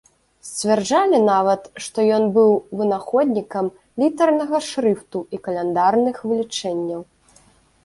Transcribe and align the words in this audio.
Сцвярджалі 0.51 1.17
нават, 1.31 1.61
што 1.87 2.05
ён 2.17 2.23
быў 2.37 2.49
вынаходнікам 2.79 3.69
літарнага 4.05 4.63
шрыфту 4.71 5.19
і 5.39 5.43
каляндарных 5.47 6.15
вылічэнняў. 6.33 7.01